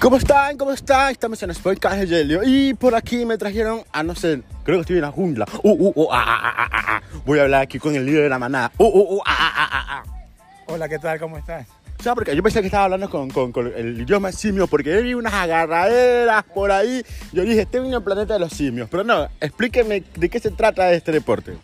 ¿Cómo 0.00 0.16
están? 0.16 0.56
¿Cómo 0.56 0.70
están? 0.70 1.10
Estamos 1.10 1.42
en 1.42 1.50
el 1.50 1.56
podcast 1.56 1.96
de 1.96 2.06
Yelio 2.06 2.42
y 2.44 2.72
por 2.72 2.94
aquí 2.94 3.24
me 3.24 3.36
trajeron 3.36 3.82
a 3.92 4.04
no 4.04 4.14
sé, 4.14 4.42
creo 4.62 4.78
que 4.78 4.82
estoy 4.82 4.96
en 4.96 5.02
la 5.02 5.10
jungla. 5.10 5.44
Uh, 5.64 5.70
uh, 5.70 5.92
uh, 5.92 6.08
ah, 6.12 6.24
ah, 6.24 6.54
ah, 6.56 6.68
ah, 6.70 6.84
ah. 6.86 7.02
Voy 7.26 7.40
a 7.40 7.42
hablar 7.42 7.62
aquí 7.62 7.80
con 7.80 7.96
el 7.96 8.06
líder 8.06 8.22
de 8.22 8.28
la 8.28 8.38
manada. 8.38 8.70
Uh, 8.78 8.84
uh, 8.84 9.16
uh, 9.16 9.20
ah, 9.26 9.36
ah, 9.36 9.54
ah, 9.56 9.68
ah, 9.72 10.04
ah. 10.06 10.26
Hola, 10.68 10.88
¿qué 10.88 11.00
tal? 11.00 11.18
¿Cómo 11.18 11.36
estás? 11.36 11.66
O 11.98 12.02
sea, 12.02 12.14
porque 12.14 12.36
yo 12.36 12.44
pensé 12.44 12.60
que 12.60 12.66
estaba 12.66 12.84
hablando 12.84 13.10
con, 13.10 13.28
con, 13.30 13.50
con 13.50 13.72
el 13.74 14.02
idioma 14.02 14.30
simio 14.30 14.68
porque 14.68 14.94
yo 14.94 15.02
vi 15.02 15.14
unas 15.14 15.34
agarraderas 15.34 16.44
por 16.44 16.70
ahí. 16.70 17.04
Yo 17.32 17.42
dije, 17.42 17.62
estoy 17.62 17.84
en 17.84 17.92
el 17.92 18.02
planeta 18.02 18.34
de 18.34 18.40
los 18.40 18.52
simios. 18.52 18.88
Pero 18.88 19.02
no, 19.02 19.26
explíqueme 19.40 20.04
de 20.14 20.28
qué 20.28 20.38
se 20.38 20.52
trata 20.52 20.92
este 20.92 21.10
deporte. 21.10 21.54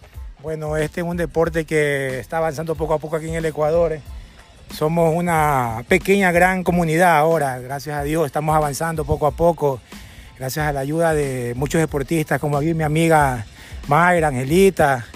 Bueno, 0.43 0.76
este 0.76 1.03
es 1.03 1.07
un 1.07 1.16
deporte 1.16 1.64
que 1.66 2.18
está 2.18 2.39
avanzando 2.39 2.75
poco 2.75 2.94
a 2.94 2.98
poco 2.98 3.14
aquí 3.14 3.29
en 3.29 3.36
el 3.36 3.44
Ecuador. 3.44 3.93
eh. 3.93 4.03
Somos 4.73 5.14
una 5.14 5.85
pequeña, 5.89 6.32
gran 6.32 6.64
comunidad 6.64 7.17
ahora, 7.17 7.59
gracias 7.59 7.96
a 7.96 8.03
Dios, 8.03 8.27
estamos 8.27 8.57
avanzando 8.57 9.04
poco 9.04 9.27
a 9.27 9.31
poco, 9.31 9.81
gracias 10.39 10.67
a 10.67 10.73
la 10.73 10.81
ayuda 10.81 11.14
de 11.14 11.54
muchos 11.57 11.81
deportistas, 11.81 12.40
como 12.40 12.57
aquí 12.57 12.75
mi 12.75 12.82
amiga 12.82 13.46
Mayra, 13.87 14.29
Angelita, 14.29 15.07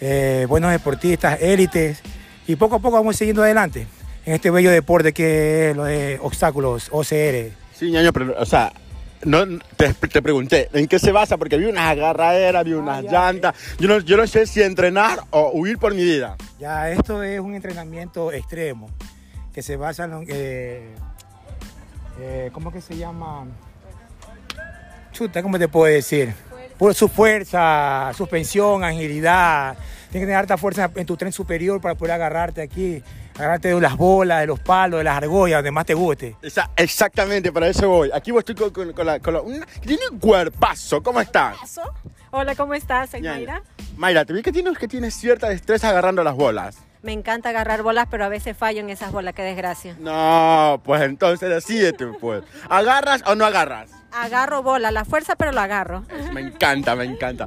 eh, 0.00 0.46
buenos 0.48 0.70
deportistas, 0.70 1.40
élites, 1.42 2.00
y 2.46 2.56
poco 2.56 2.76
a 2.76 2.78
poco 2.78 2.96
vamos 2.96 3.16
siguiendo 3.16 3.42
adelante 3.42 3.86
en 4.26 4.34
este 4.34 4.50
bello 4.50 4.70
deporte 4.70 5.12
que 5.12 5.70
es 5.70 5.76
lo 5.76 5.84
de 5.84 6.18
obstáculos, 6.22 6.88
OCR. 6.90 7.52
Sí, 7.74 7.90
ñaño, 7.90 8.12
pero, 8.12 8.34
o 8.38 8.46
sea, 8.46 8.72
no, 9.24 9.58
te, 9.76 9.92
te 9.94 10.22
pregunté, 10.22 10.68
¿en 10.72 10.86
qué 10.86 10.98
se 10.98 11.12
basa? 11.12 11.36
Porque 11.36 11.56
vi 11.56 11.66
unas 11.66 11.90
agarraderas, 11.90 12.64
vi 12.64 12.72
unas 12.72 13.02
ya, 13.04 13.10
llantas. 13.10 13.54
Yo 13.78 13.88
no, 13.88 14.00
yo 14.00 14.16
no 14.16 14.26
sé 14.26 14.46
si 14.46 14.62
entrenar 14.62 15.20
o 15.30 15.50
huir 15.52 15.78
por 15.78 15.94
mi 15.94 16.04
vida. 16.04 16.36
Ya, 16.58 16.90
esto 16.90 17.22
es 17.22 17.40
un 17.40 17.54
entrenamiento 17.54 18.32
extremo 18.32 18.88
que 19.52 19.62
se 19.62 19.76
basa 19.76 20.04
en, 20.04 20.24
eh, 20.28 20.94
eh, 22.20 22.50
¿cómo 22.52 22.72
que 22.72 22.80
se 22.80 22.96
llama? 22.96 23.46
Chuta, 25.12 25.42
¿cómo 25.42 25.58
te 25.58 25.68
puedo 25.68 25.92
decir? 25.92 26.34
Por 26.78 26.94
su 26.94 27.08
fuerza, 27.08 28.10
suspensión, 28.16 28.82
agilidad. 28.84 29.74
Tienes 30.10 30.12
que 30.12 30.20
tener 30.20 30.36
harta 30.36 30.56
fuerza 30.56 30.90
en 30.94 31.06
tu 31.06 31.16
tren 31.16 31.32
superior 31.32 31.80
para 31.80 31.94
poder 31.94 32.14
agarrarte 32.14 32.62
aquí, 32.62 33.02
agarrarte 33.36 33.68
de 33.74 33.80
las 33.80 33.96
bolas, 33.96 34.40
de 34.40 34.46
los 34.46 34.60
palos, 34.60 34.98
de 34.98 35.04
las 35.04 35.16
argollas, 35.16 35.58
donde 35.58 35.70
más 35.70 35.86
te 35.86 35.94
guste. 35.94 36.36
Esa- 36.42 36.70
exactamente, 36.76 37.52
para 37.52 37.68
eso 37.68 37.88
voy. 37.88 38.10
Aquí 38.12 38.30
voy, 38.30 38.40
estoy 38.40 38.54
con, 38.54 38.70
con- 38.70 38.92
con 38.92 39.06
la... 39.06 39.18
Con 39.20 39.34
la 39.34 39.40
una- 39.40 39.66
tiene 39.80 40.02
un 40.10 40.18
cuerpazo, 40.18 41.02
¿cómo 41.02 41.20
estás? 41.20 41.56
Hola, 42.30 42.54
¿cómo 42.54 42.74
estás? 42.74 43.10
Soy. 43.10 43.22
Mayra, 43.96 44.24
te 44.24 44.32
vi 44.32 44.42
que 44.42 44.50
tienes, 44.52 44.76
que 44.76 44.88
tienes 44.88 45.14
cierta 45.14 45.48
destreza 45.48 45.88
agarrando 45.90 46.22
las 46.24 46.34
bolas. 46.34 46.76
Me 47.02 47.12
encanta 47.12 47.50
agarrar 47.50 47.82
bolas, 47.82 48.08
pero 48.10 48.24
a 48.24 48.28
veces 48.28 48.56
fallo 48.56 48.80
en 48.80 48.90
esas 48.90 49.12
bolas, 49.12 49.34
qué 49.34 49.42
desgracia. 49.42 49.94
No, 50.00 50.80
pues 50.84 51.02
entonces 51.02 51.48
decídete, 51.50 52.06
pues. 52.20 52.42
¿Agarras 52.68 53.22
o 53.26 53.34
no 53.34 53.44
agarras? 53.44 53.90
Agarro 54.14 54.62
bola, 54.62 54.90
la 54.90 55.04
fuerza, 55.04 55.34
pero 55.36 55.50
lo 55.52 55.60
agarro. 55.60 56.04
Me 56.32 56.40
encanta, 56.40 56.94
me 56.94 57.04
encanta. 57.04 57.46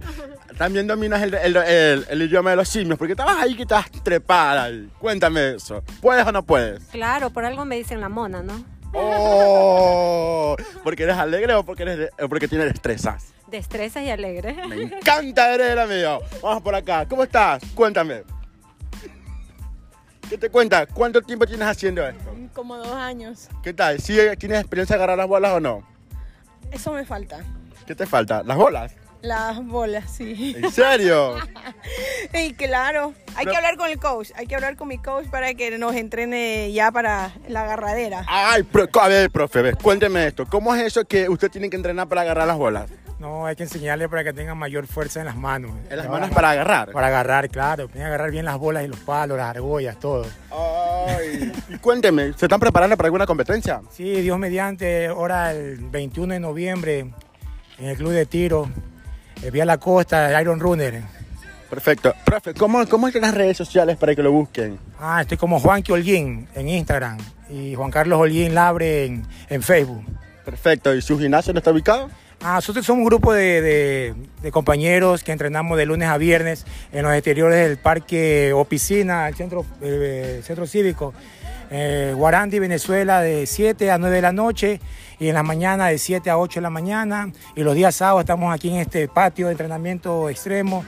También 0.58 0.86
dominas 0.88 1.22
el, 1.22 1.34
el- 1.36 1.56
el- 1.58 2.06
el 2.10 2.22
idioma 2.22 2.50
de 2.52 2.56
los 2.58 2.68
simios, 2.68 2.98
porque 2.98 3.14
estabas 3.14 3.38
ahí 3.38 3.56
que 3.56 3.62
estabas 3.62 3.90
trepada. 4.04 4.70
Cuéntame 5.00 5.56
eso. 5.56 5.84
¿Puedes 6.02 6.26
o 6.26 6.32
no 6.32 6.44
puedes? 6.44 6.84
Claro, 6.86 7.30
por 7.30 7.46
algo 7.46 7.64
me 7.66 7.76
dicen 7.78 8.02
la 8.02 8.10
mona, 8.10 8.42
¿no? 8.44 8.64
Oh, 8.94 10.56
¿Porque 10.84 11.04
eres 11.04 11.18
alegre 11.18 11.54
o 11.54 11.64
porque, 11.64 11.84
eres 11.84 12.10
porque 12.30 12.48
tienes 12.48 12.68
destrezas? 12.72 13.34
Destreza 13.48 14.02
y 14.02 14.10
alegre. 14.10 14.56
Me 14.68 14.76
encanta, 14.84 15.54
eres 15.54 15.72
el 15.72 15.80
amigo. 15.80 16.20
Vamos 16.42 16.64
por 16.64 16.74
acá. 16.76 17.06
¿Cómo 17.08 17.24
estás? 17.24 17.62
Cuéntame. 17.76 18.24
¿Qué 20.30 20.38
te 20.38 20.50
cuentas? 20.50 20.88
¿Cuánto 20.94 21.22
tiempo 21.22 21.46
tienes 21.46 21.68
haciendo 21.68 22.06
esto? 22.06 22.24
Como 22.54 22.76
dos 22.78 22.94
años. 22.94 23.48
¿Qué 23.64 23.74
tal? 23.74 24.00
¿Sí 24.02 24.18
tienes 24.38 24.60
experiencia 24.60 24.96
de 24.98 25.04
agarrar 25.04 25.18
las 25.18 25.28
bolas 25.28 25.54
o 25.54 25.60
no? 25.60 25.97
Eso 26.72 26.92
me 26.94 27.06
falta. 27.06 27.40
¿Qué 27.86 27.96
te 27.96 28.06
falta? 28.06 28.44
¿Las 28.44 28.58
bolas? 28.58 28.94
Las 29.22 29.66
bolas, 29.66 30.12
sí. 30.12 30.56
¿En 30.58 30.72
serio? 30.72 31.36
Y 32.34 32.54
claro, 32.54 33.14
hay 33.36 33.46
Pero- 33.46 33.52
que 33.52 33.58
hablar 33.58 33.78
con 33.78 33.90
el 33.90 33.98
coach. 34.00 34.30
Hay 34.36 34.46
que 34.48 34.56
hablar 34.56 34.76
con 34.76 34.88
mi 34.90 34.98
coach 34.98 35.28
para 35.28 35.54
que 35.54 35.76
nos 35.78 35.96
entrene 35.96 36.72
ya 36.74 36.92
para 36.92 37.32
la 37.48 37.64
agarradera. 37.64 38.26
Ay, 38.28 38.64
pro- 38.64 38.88
a 39.02 39.08
ver, 39.08 39.32
profe, 39.32 39.62
ves, 39.62 39.76
cuénteme 39.82 40.28
esto. 40.28 40.46
¿Cómo 40.46 40.76
es 40.76 40.84
eso 40.84 41.06
que 41.06 41.30
usted 41.30 41.50
tiene 41.50 41.70
que 41.70 41.78
entrenar 41.78 42.08
para 42.08 42.22
agarrar 42.22 42.48
las 42.48 42.58
bolas? 42.58 42.90
No, 43.20 43.48
hay 43.48 43.56
que 43.56 43.64
enseñarle 43.64 44.08
para 44.10 44.24
que 44.24 44.34
tengan 44.34 44.58
mayor 44.58 44.86
fuerza 44.86 45.20
en 45.22 45.26
las 45.26 45.36
manos. 45.36 45.72
En 45.90 45.98
las 45.98 46.08
manos 46.08 46.30
para 46.30 46.52
agarrar. 46.52 46.92
Para 46.92 47.08
agarrar, 47.08 47.50
claro. 47.50 47.88
Tienen 47.88 48.04
que 48.04 48.08
agarrar 48.08 48.30
bien 48.30 48.46
las 48.46 48.58
bolas 48.60 48.84
y 48.84 48.88
los 48.88 49.00
palos, 49.00 49.38
las 49.38 49.48
argollas, 49.50 49.98
todo. 50.00 50.26
Ay. 50.52 50.77
Y 51.70 51.78
cuénteme, 51.78 52.34
¿se 52.34 52.46
están 52.46 52.60
preparando 52.60 52.96
para 52.98 53.08
alguna 53.08 53.26
competencia? 53.26 53.82
Sí, 53.92 54.22
Dios 54.22 54.38
mediante, 54.40 55.08
ahora 55.08 55.52
el 55.52 55.78
21 55.78 56.34
de 56.34 56.40
noviembre 56.40 57.00
en 57.78 57.86
el 57.86 57.98
Club 57.98 58.12
de 58.12 58.26
Tiro, 58.26 58.70
eh, 59.44 59.52
vía 59.52 59.66
la 59.66 59.78
costa, 59.78 60.32
el 60.32 60.42
Iron 60.42 60.60
Runner. 60.60 61.04
Perfecto. 61.70 62.14
Profe, 62.26 62.54
¿cómo, 62.54 62.88
cómo 62.88 63.08
están 63.08 63.24
las 63.24 63.34
redes 63.34 63.58
sociales 63.58 63.98
para 63.98 64.16
que 64.16 64.24
lo 64.24 64.32
busquen? 64.32 64.80
Ah, 65.00 65.22
estoy 65.22 65.38
como 65.38 65.60
Juanqui 65.60 65.92
Holguín 65.92 66.48
en 66.56 66.70
Instagram 66.70 67.18
y 67.50 67.76
Juan 67.76 67.92
Carlos 67.92 68.20
Holguín 68.20 68.56
Labre 68.56 69.06
en, 69.06 69.28
en 69.50 69.62
Facebook. 69.62 70.04
Perfecto. 70.46 70.96
¿Y 70.96 71.02
su 71.02 71.20
gimnasio 71.20 71.52
no 71.52 71.60
está 71.60 71.72
ubicado? 71.72 72.10
Ah, 72.40 72.56
nosotros 72.56 72.86
somos 72.86 73.00
un 73.00 73.06
grupo 73.06 73.34
de, 73.34 74.14
compañeros 74.52 75.24
que 75.24 75.32
entrenamos 75.32 75.76
de 75.76 75.88
lunes 75.88 76.08
a 76.08 76.18
viernes 76.18 76.66
en 76.92 77.02
los 77.04 77.14
exteriores 77.14 77.68
del 77.68 77.78
parque 77.78 78.54
o 78.54 78.64
piscina, 78.64 79.28
el 79.28 79.34
centro, 79.34 79.66
eh, 79.82 80.44
cívico, 80.68 81.16
eh, 81.72 82.14
Guarandi, 82.16 82.60
Venezuela, 82.60 83.22
de 83.22 83.48
7 83.48 83.90
a 83.90 83.98
9 83.98 84.16
de 84.18 84.22
la 84.22 84.32
noche 84.32 84.80
y 85.20 85.30
en 85.30 85.34
la 85.34 85.42
mañana 85.42 85.88
de 85.88 85.98
7 85.98 86.30
a 86.30 86.38
8 86.38 86.60
de 86.60 86.62
la 86.62 86.70
mañana. 86.70 87.32
Y 87.56 87.64
los 87.64 87.74
días 87.74 87.96
sábados 87.96 88.22
estamos 88.22 88.54
aquí 88.54 88.70
en 88.70 88.78
este 88.78 89.08
patio 89.08 89.48
de 89.48 89.54
entrenamiento 89.54 90.30
extremo 90.30 90.86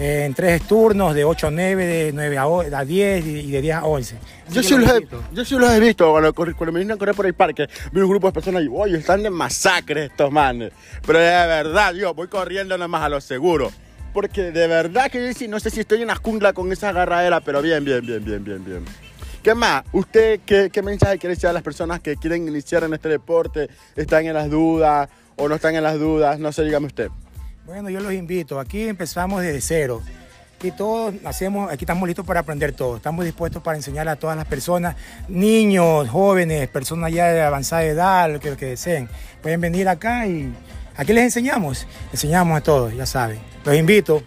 eh, 0.00 0.24
en 0.24 0.32
tres 0.32 0.62
turnos, 0.62 1.14
de 1.14 1.26
8 1.26 1.48
a 1.48 1.50
9, 1.50 1.86
de 1.86 2.12
9 2.14 2.38
a, 2.38 2.78
a 2.78 2.84
10 2.86 3.26
y 3.26 3.50
de 3.50 3.60
10 3.60 3.76
a 3.76 3.84
11. 3.84 4.16
Así 4.16 4.54
Yo 4.54 4.62
sí, 4.62 4.78
los 4.78 4.90
he, 4.90 5.06
yo 5.32 5.44
sí 5.44 5.54
los 5.56 5.70
he 5.70 5.78
visto 5.78 6.10
cuando, 6.10 6.32
cuando 6.32 6.72
me 6.72 6.80
vine 6.80 6.94
a 6.94 6.96
correr 6.96 7.14
por 7.14 7.26
el 7.26 7.34
parque. 7.34 7.68
Vi 7.92 8.00
un 8.00 8.08
grupo 8.08 8.28
de 8.28 8.32
personas 8.32 8.62
y, 8.62 8.68
oye, 8.72 8.96
están 8.96 9.22
de 9.22 9.28
masacre 9.28 10.06
estos 10.06 10.32
manes. 10.32 10.72
Pero 11.06 11.18
de 11.18 11.26
verdad, 11.26 11.92
yo 11.92 12.14
voy 12.14 12.28
corriendo 12.28 12.78
nada 12.78 12.88
más 12.88 13.02
a 13.02 13.10
lo 13.10 13.20
seguro. 13.20 13.70
Porque 14.14 14.52
de 14.52 14.66
verdad 14.68 15.10
que 15.10 15.26
yo 15.26 15.34
sí, 15.34 15.48
no 15.48 15.60
sé 15.60 15.68
si 15.68 15.80
estoy 15.80 16.00
en 16.00 16.08
la 16.08 16.16
jungla 16.16 16.54
con 16.54 16.72
esa 16.72 16.88
agarradera, 16.88 17.42
pero 17.42 17.60
bien, 17.60 17.84
bien, 17.84 18.00
bien, 18.00 18.24
bien, 18.24 18.42
bien, 18.42 18.64
bien. 18.64 18.84
¿Qué 19.42 19.54
más? 19.54 19.84
¿Usted 19.92 20.40
qué, 20.46 20.70
qué 20.72 20.80
mensaje 20.80 21.18
quiere 21.18 21.34
decir 21.34 21.50
a 21.50 21.52
las 21.52 21.62
personas 21.62 22.00
que 22.00 22.16
quieren 22.16 22.48
iniciar 22.48 22.84
en 22.84 22.94
este 22.94 23.10
deporte? 23.10 23.68
¿Están 23.96 24.24
en 24.24 24.32
las 24.32 24.48
dudas 24.48 25.10
o 25.36 25.46
no 25.46 25.56
están 25.56 25.76
en 25.76 25.82
las 25.82 25.98
dudas? 25.98 26.38
No 26.38 26.52
sé, 26.52 26.64
dígame 26.64 26.86
usted. 26.86 27.10
Bueno, 27.70 27.88
yo 27.88 28.00
los 28.00 28.12
invito. 28.12 28.58
Aquí 28.58 28.82
empezamos 28.88 29.42
desde 29.42 29.60
cero. 29.60 30.02
Y 30.60 30.72
todos 30.72 31.14
hacemos, 31.24 31.70
aquí 31.70 31.84
estamos 31.84 32.04
listos 32.08 32.26
para 32.26 32.40
aprender 32.40 32.72
todo. 32.72 32.96
Estamos 32.96 33.24
dispuestos 33.24 33.62
para 33.62 33.76
enseñar 33.76 34.08
a 34.08 34.16
todas 34.16 34.36
las 34.36 34.44
personas, 34.46 34.96
niños, 35.28 36.08
jóvenes, 36.08 36.66
personas 36.66 37.12
ya 37.12 37.26
de 37.28 37.42
avanzada 37.42 37.84
edad, 37.84 38.28
lo 38.28 38.40
que, 38.40 38.50
lo 38.50 38.56
que 38.56 38.66
deseen. 38.66 39.08
Pueden 39.40 39.60
venir 39.60 39.88
acá 39.88 40.26
y 40.26 40.52
aquí 40.96 41.12
les 41.12 41.22
enseñamos. 41.22 41.86
Enseñamos 42.10 42.58
a 42.58 42.60
todos, 42.60 42.92
ya 42.92 43.06
saben. 43.06 43.38
Los 43.64 43.76
invito. 43.76 44.20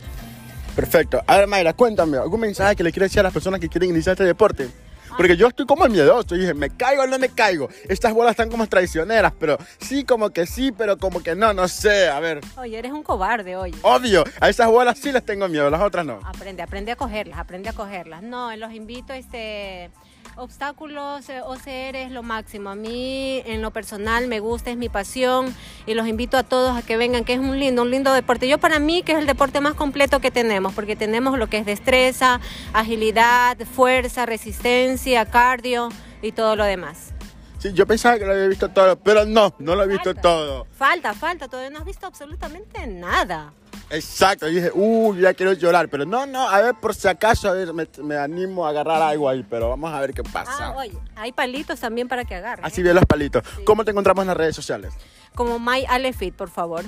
Perfecto. 0.73 1.21
A 1.27 1.35
ver, 1.35 1.47
Mayra, 1.47 1.73
cuéntame, 1.73 2.19
¿algún 2.19 2.39
mensaje 2.39 2.77
que 2.77 2.83
le 2.83 2.93
quiere 2.93 3.07
decir 3.07 3.19
a 3.19 3.23
las 3.23 3.33
personas 3.33 3.59
que 3.59 3.67
quieren 3.67 3.89
iniciar 3.89 4.13
este 4.13 4.23
deporte? 4.23 4.69
Porque 5.17 5.37
yo 5.37 5.47
estoy 5.47 5.65
como 5.65 5.85
miedoso, 5.87 6.35
y 6.35 6.39
dije, 6.39 6.53
¿me 6.53 6.69
caigo 6.69 7.03
o 7.03 7.07
no 7.07 7.19
me 7.19 7.29
caigo? 7.29 7.69
Estas 7.87 8.13
bolas 8.13 8.31
están 8.31 8.49
como 8.49 8.67
traicioneras, 8.67 9.33
pero 9.39 9.57
sí, 9.79 10.03
como 10.03 10.29
que 10.31 10.45
sí, 10.45 10.71
pero 10.71 10.97
como 10.97 11.21
que 11.21 11.35
no, 11.35 11.53
no 11.53 11.67
sé, 11.67 12.07
a 12.07 12.19
ver. 12.19 12.41
Oye, 12.57 12.77
eres 12.77 12.91
un 12.91 13.03
cobarde, 13.03 13.55
oye. 13.55 13.77
Obvio, 13.81 14.23
a 14.39 14.49
esas 14.49 14.67
bolas 14.67 14.97
sí 14.97 15.11
les 15.11 15.25
tengo 15.25 15.47
miedo, 15.47 15.69
las 15.69 15.81
otras 15.81 16.05
no. 16.05 16.19
Aprende, 16.23 16.61
aprende 16.61 16.91
a 16.91 16.95
cogerlas, 16.95 17.39
aprende 17.39 17.69
a 17.69 17.73
cogerlas. 17.73 18.23
No, 18.23 18.55
los 18.55 18.73
invito, 18.73 19.13
este, 19.13 19.89
obstáculos, 20.35 21.29
eh, 21.29 21.41
OCR 21.41 21.95
es 21.95 22.11
lo 22.11 22.23
máximo. 22.23 22.69
A 22.69 22.75
mí, 22.75 23.41
en 23.45 23.61
lo 23.61 23.71
personal, 23.71 24.27
me 24.27 24.39
gusta, 24.39 24.71
es 24.71 24.77
mi 24.77 24.89
pasión 24.89 25.55
y 25.85 25.93
los 25.93 26.07
invito 26.07 26.37
a 26.37 26.43
todos 26.43 26.77
a 26.77 26.81
que 26.81 26.97
vengan, 26.97 27.23
que 27.23 27.33
es 27.33 27.39
un 27.39 27.59
lindo, 27.59 27.81
un 27.81 27.91
lindo 27.91 28.13
deporte. 28.13 28.47
Yo 28.47 28.57
para 28.57 28.79
mí, 28.79 29.03
que 29.03 29.13
es 29.13 29.19
el 29.19 29.27
deporte 29.27 29.61
más 29.61 29.73
completo 29.73 30.19
que 30.19 30.31
tenemos, 30.31 30.73
porque 30.73 30.95
tenemos 30.95 31.37
lo 31.37 31.47
que 31.47 31.57
es 31.57 31.65
destreza, 31.65 32.39
agilidad, 32.73 33.57
fuerza, 33.59 34.25
resistencia, 34.25 35.25
cardio 35.25 35.89
y 36.21 36.31
todo 36.31 36.55
lo 36.55 36.65
demás. 36.65 37.13
Sí, 37.59 37.71
yo 37.73 37.87
pensaba 37.87 38.19
que 38.19 38.25
lo 38.25 38.33
había 38.33 38.47
visto 38.47 38.69
todo, 38.69 38.97
pero 38.99 39.25
no, 39.25 39.55
no 39.59 39.75
lo 39.75 39.83
he 39.83 39.87
visto 39.87 40.09
Falta. 40.09 40.21
todo. 40.21 40.67
Falta, 40.77 41.13
falta, 41.13 41.47
todavía 41.47 41.69
no 41.69 41.79
has 41.79 41.85
visto 41.85 42.05
absolutamente 42.05 42.85
nada. 42.87 43.53
Exacto, 43.89 44.47
y 44.47 44.55
dije, 44.55 44.71
uy, 44.73 45.21
ya 45.21 45.33
quiero 45.33 45.53
llorar, 45.53 45.87
pero 45.87 46.05
no, 46.05 46.25
no, 46.25 46.49
a 46.49 46.61
ver, 46.61 46.75
por 46.75 46.95
si 46.95 47.07
acaso, 47.07 47.49
a 47.49 47.53
ver, 47.53 47.73
me, 47.73 47.87
me 48.01 48.17
animo 48.17 48.65
a 48.65 48.69
agarrar 48.69 49.01
algo 49.01 49.29
ahí, 49.29 49.45
pero 49.47 49.69
vamos 49.69 49.93
a 49.93 49.99
ver 49.99 50.13
qué 50.13 50.23
pasa. 50.23 50.67
Ah, 50.67 50.73
oye, 50.75 50.97
hay 51.15 51.31
palitos 51.31 51.79
también 51.79 52.07
para 52.07 52.25
que 52.25 52.35
agarres. 52.35 52.65
Así 52.65 52.81
¿eh? 52.81 52.83
bien 52.83 52.95
los 52.95 53.05
palitos. 53.05 53.43
¿Cómo 53.65 53.85
te 53.85 53.91
encontramos 53.91 54.23
en 54.23 54.27
las 54.29 54.37
redes 54.37 54.55
sociales? 54.55 54.93
Como 55.35 55.59
My 55.59 55.85
Alefit, 55.87 56.35
por 56.35 56.49
favor. 56.49 56.83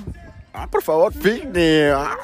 Ah, 0.52 0.66
por 0.68 0.82
favor, 0.82 1.12
fitness. 1.12 1.92
Ah, 1.94 2.16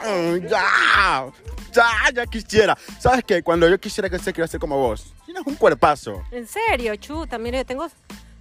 ya, 0.48 1.30
ya, 1.72 1.90
ya 2.14 2.26
quisiera. 2.26 2.76
¿Sabes 2.98 3.24
qué? 3.24 3.42
Cuando 3.42 3.68
yo 3.68 3.78
quisiera 3.78 4.08
crecer, 4.08 4.32
quiero 4.32 4.48
ser 4.48 4.58
como 4.58 4.78
vos. 4.78 5.12
Tienes 5.26 5.42
un 5.46 5.54
cuerpazo. 5.54 6.22
En 6.30 6.46
serio, 6.46 6.96
chuta, 6.96 7.36
mire, 7.38 7.64
tengo 7.64 7.86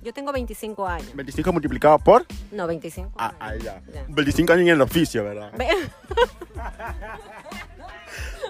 Yo 0.01 0.13
tengo 0.13 0.31
25 0.31 0.87
años. 0.87 1.15
25 1.15 1.51
multiplicado 1.53 1.99
por. 1.99 2.25
No, 2.51 2.65
25 2.67 3.11
Ah, 3.17 3.33
ahí 3.39 3.59
ya. 3.61 3.81
Ya. 3.93 4.03
25 4.07 4.53
años 4.53 4.63
en 4.63 4.69
el 4.69 4.81
oficio, 4.81 5.23
¿verdad? 5.23 5.51
Ve- 5.57 5.67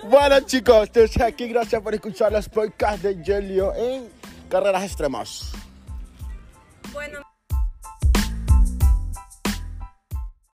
Bueno, 0.04 0.40
chicos, 0.42 0.88
entonces 0.88 1.22
aquí 1.22 1.48
gracias 1.48 1.80
por 1.82 1.94
escuchar 1.94 2.32
los 2.32 2.50
podcasts 2.50 3.04
de 3.04 3.24
Gelio 3.24 3.72
en 3.76 4.10
Carreras 4.50 4.84
Extremas. 4.84 5.52
Bueno, 6.92 7.20